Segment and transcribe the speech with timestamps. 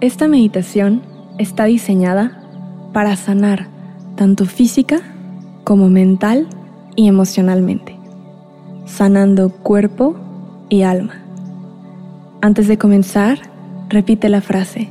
[0.00, 1.02] Esta meditación
[1.36, 2.42] está diseñada
[2.94, 3.66] para sanar
[4.16, 5.00] tanto física
[5.62, 6.46] como mental
[6.96, 7.98] y emocionalmente,
[8.86, 10.16] sanando cuerpo
[10.70, 11.20] y alma.
[12.40, 13.40] Antes de comenzar,
[13.90, 14.88] repite la frase,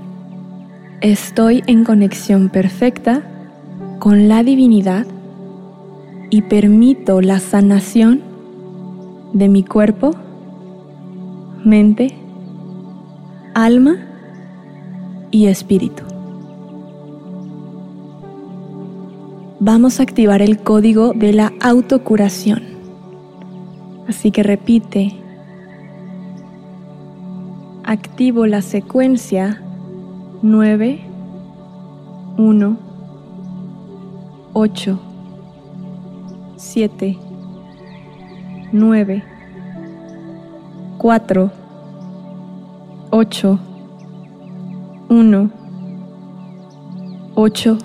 [1.01, 3.23] estoy en conexión perfecta
[3.97, 5.07] con la divinidad
[6.29, 8.21] y permito la sanación
[9.33, 10.11] de mi cuerpo,
[11.65, 12.15] mente,
[13.55, 14.05] alma
[15.31, 16.03] y espíritu.
[19.61, 22.63] Vamos a activar el código de la autocuración.
[24.07, 25.13] Así que repite.
[27.83, 29.61] Activo la secuencia
[30.41, 31.01] 9,
[32.37, 32.77] 1,
[34.53, 34.99] 8,
[36.55, 37.17] 7,
[38.71, 39.23] 9,
[40.97, 41.51] 4,
[43.11, 43.59] 8,
[45.09, 45.49] 1,
[47.33, 47.77] 8,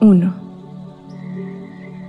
[0.00, 0.34] 1.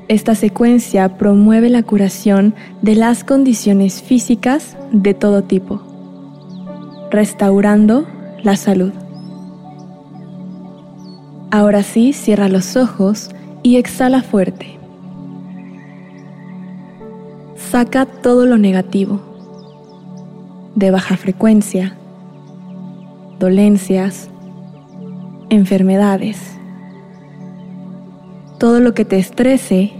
[0.08, 5.82] Esta secuencia promueve la curación de las condiciones físicas de todo tipo,
[7.12, 8.08] restaurando
[8.42, 8.92] la salud.
[11.52, 13.30] Ahora sí, cierra los ojos
[13.62, 14.80] y exhala fuerte.
[17.56, 19.20] Saca todo lo negativo,
[20.74, 21.98] de baja frecuencia,
[23.44, 24.30] dolencias,
[25.50, 26.38] enfermedades,
[28.58, 29.92] todo lo que te estrese,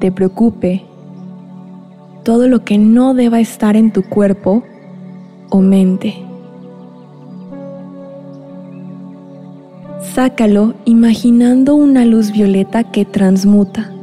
[0.00, 0.84] te preocupe,
[2.22, 4.62] todo lo que no deba estar en tu cuerpo
[5.48, 6.14] o mente.
[10.12, 13.94] Sácalo imaginando una luz violeta que transmuta.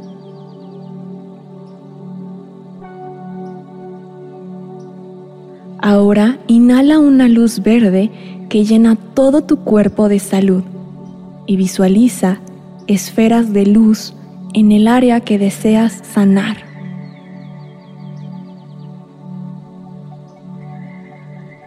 [5.88, 8.10] Ahora inhala una luz verde
[8.50, 10.62] que llena todo tu cuerpo de salud
[11.46, 12.40] y visualiza
[12.86, 14.12] esferas de luz
[14.52, 16.58] en el área que deseas sanar.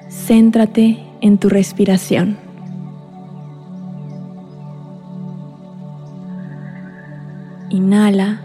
[0.07, 2.37] Céntrate en tu respiración.
[7.71, 8.39] Inhala,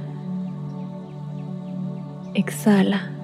[2.33, 3.16] exhala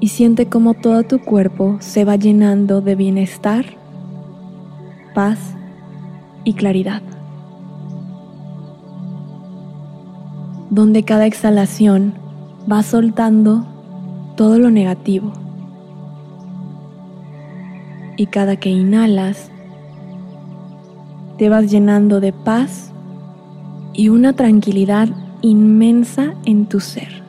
[0.00, 3.64] y siente cómo todo tu cuerpo se va llenando de bienestar,
[5.14, 5.38] paz
[6.44, 7.02] y claridad.
[10.70, 12.14] Donde cada exhalación
[12.70, 13.66] va soltando
[14.36, 15.32] todo lo negativo.
[18.16, 19.50] Y cada que inhalas,
[21.38, 22.92] te vas llenando de paz
[23.92, 25.08] y una tranquilidad
[25.40, 27.27] inmensa en tu ser.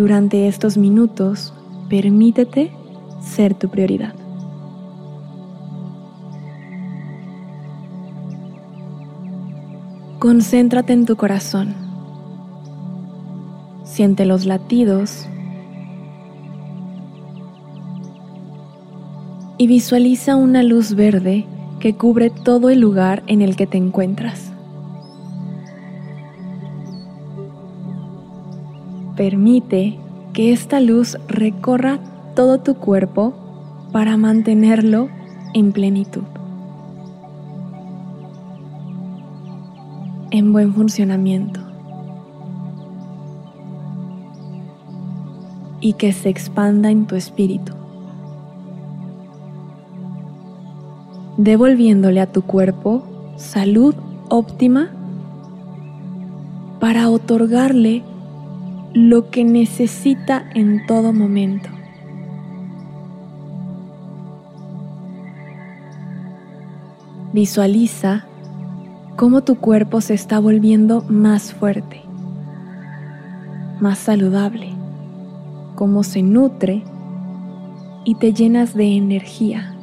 [0.00, 1.52] Durante estos minutos,
[1.90, 2.72] permítete
[3.20, 4.14] ser tu prioridad.
[10.18, 11.74] Concéntrate en tu corazón.
[13.84, 15.28] Siente los latidos
[19.58, 21.44] y visualiza una luz verde
[21.78, 24.50] que cubre todo el lugar en el que te encuentras.
[29.16, 29.98] Permite
[30.32, 31.98] que esta luz recorra
[32.34, 33.34] todo tu cuerpo
[33.92, 35.08] para mantenerlo
[35.54, 36.22] en plenitud.
[40.30, 41.60] En buen funcionamiento.
[45.80, 47.72] Y que se expanda en tu espíritu.
[51.36, 53.02] Devolviéndole a tu cuerpo
[53.36, 53.94] salud
[54.28, 54.90] óptima
[56.78, 58.02] para otorgarle
[58.92, 61.68] lo que necesita en todo momento.
[67.32, 68.26] Visualiza
[69.16, 72.02] cómo tu cuerpo se está volviendo más fuerte,
[73.80, 74.70] más saludable,
[75.76, 76.82] cómo se nutre
[78.04, 79.74] y te llenas de energía,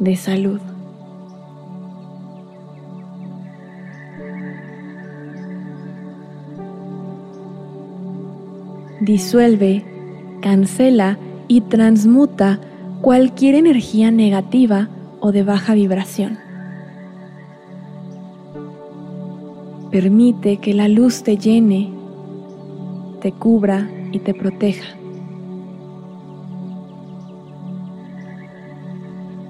[0.00, 0.60] de salud.
[9.08, 9.82] Disuelve,
[10.42, 11.18] cancela
[11.48, 12.60] y transmuta
[13.00, 14.90] cualquier energía negativa
[15.20, 16.38] o de baja vibración.
[19.90, 21.90] Permite que la luz te llene,
[23.22, 24.94] te cubra y te proteja.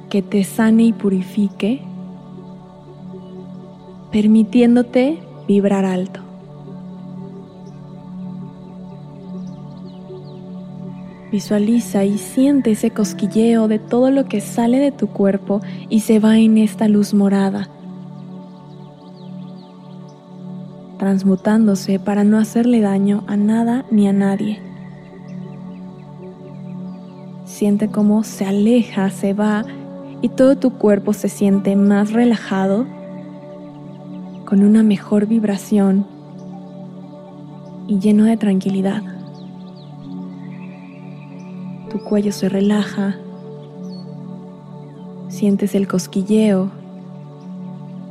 [0.08, 1.82] Que te sane y purifique,
[4.12, 5.18] permitiéndote
[5.48, 6.27] vibrar alto.
[11.38, 16.18] Visualiza y siente ese cosquilleo de todo lo que sale de tu cuerpo y se
[16.18, 17.68] va en esta luz morada,
[20.98, 24.60] transmutándose para no hacerle daño a nada ni a nadie.
[27.44, 29.64] Siente cómo se aleja, se va
[30.20, 32.84] y todo tu cuerpo se siente más relajado,
[34.44, 36.04] con una mejor vibración
[37.86, 39.17] y lleno de tranquilidad.
[41.98, 43.16] Tu cuello se relaja,
[45.28, 46.70] sientes el cosquilleo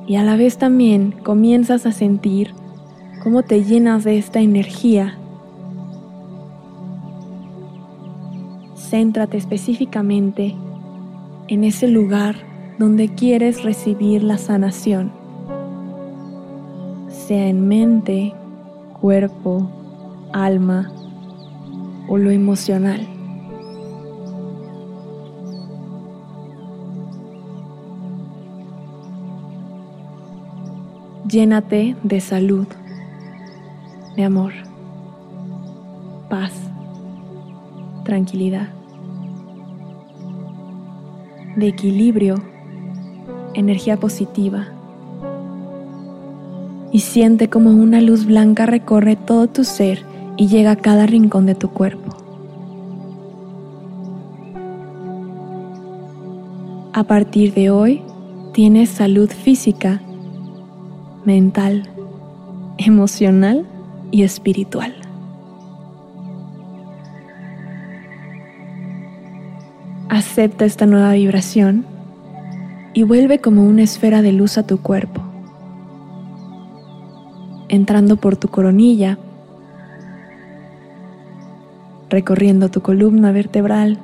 [0.05, 2.53] y a la vez también comienzas a sentir
[3.23, 5.17] cómo te llenas de esta energía.
[8.75, 10.53] Céntrate específicamente
[11.47, 12.35] en ese lugar
[12.79, 15.13] donde quieres recibir la sanación,
[17.07, 18.33] sea en mente,
[18.99, 19.69] cuerpo,
[20.33, 20.91] alma
[22.09, 23.16] o lo emocional.
[31.27, 32.67] Llénate de salud,
[34.15, 34.53] de amor,
[36.29, 36.53] paz,
[38.03, 38.69] tranquilidad
[41.57, 42.35] de equilibrio,
[43.55, 44.67] energía positiva.
[46.91, 50.05] Y siente como una luz blanca recorre todo tu ser
[50.37, 52.15] y llega a cada rincón de tu cuerpo.
[56.93, 58.01] A partir de hoy,
[58.53, 60.01] tienes salud física,
[61.27, 61.83] mental,
[62.77, 63.65] emocional
[64.11, 64.95] y espiritual.
[70.07, 71.85] Acepta esta nueva vibración
[72.93, 75.21] y vuelve como una esfera de luz a tu cuerpo,
[77.67, 79.19] entrando por tu coronilla,
[82.09, 83.99] recorriendo tu columna vertebral,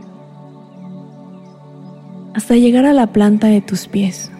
[2.33, 4.32] hasta llegar a la planta de tus pies.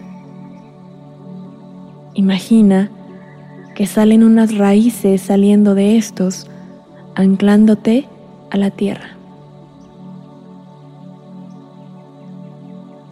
[2.14, 2.90] Imagina
[3.74, 6.48] que salen unas raíces saliendo de estos,
[7.14, 8.08] anclándote
[8.50, 9.14] a la tierra.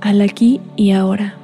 [0.02, 1.34] al aquí y ahora.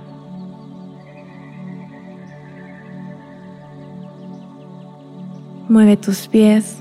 [5.69, 6.79] Mueve tus pies,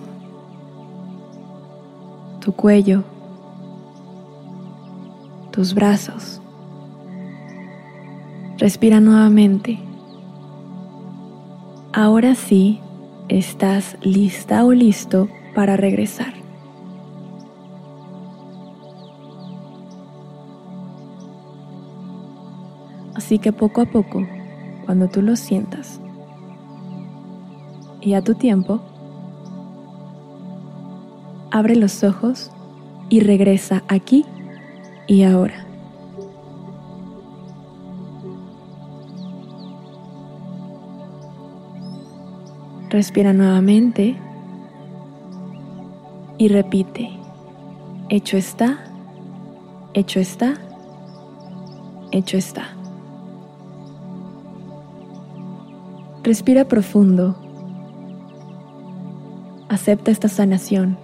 [2.41, 3.03] tu cuello,
[5.51, 6.41] tus brazos.
[8.57, 9.86] Respira nuevamente.
[11.99, 12.79] Ahora sí,
[13.27, 16.31] estás lista o listo para regresar.
[23.15, 24.27] Así que poco a poco,
[24.85, 25.99] cuando tú lo sientas
[27.99, 28.79] y a tu tiempo,
[31.49, 32.51] abre los ojos
[33.09, 34.23] y regresa aquí
[35.07, 35.66] y ahora.
[42.97, 44.15] Respira nuevamente
[46.39, 47.11] y repite,
[48.09, 48.79] hecho está,
[49.93, 50.55] hecho está,
[52.11, 52.75] hecho está.
[56.23, 57.37] Respira profundo.
[59.69, 60.97] Acepta esta sanación,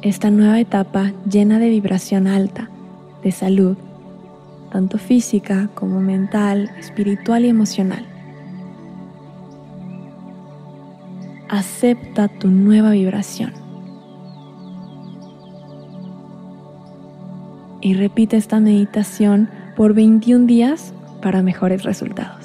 [0.00, 2.70] esta nueva etapa llena de vibración alta,
[3.22, 3.76] de salud,
[4.72, 8.13] tanto física como mental, espiritual y emocional.
[11.48, 13.52] Acepta tu nueva vibración.
[17.80, 22.43] Y repite esta meditación por 21 días para mejores resultados.